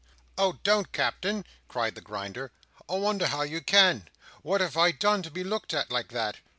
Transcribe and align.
"Oh, 0.35 0.57
don't, 0.63 0.91
Captain!" 0.91 1.45
cried 1.67 1.93
the 1.93 2.01
Grinder. 2.01 2.51
"I 2.89 2.93
wonder 2.95 3.27
how 3.27 3.43
you 3.43 3.61
can! 3.61 4.07
what 4.41 4.59
have 4.59 4.75
I 4.75 4.89
done 4.89 5.21
to 5.21 5.29
be 5.29 5.43
looked 5.43 5.75
at, 5.75 5.91
like 5.91 6.07
that?" 6.07 6.37